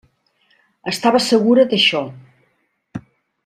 [0.93, 2.03] Estava segura d'això.